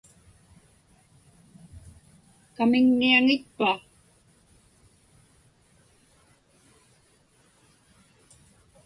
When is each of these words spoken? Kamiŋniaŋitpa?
Kamiŋniaŋitpa? 2.55 3.71